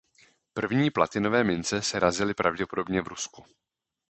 První 0.53 0.89
platinové 0.89 1.43
mince 1.43 1.81
se 1.81 1.99
razily 1.99 2.33
pravděpodobně 2.33 3.01
v 3.01 3.07
Rusku. 3.07 3.45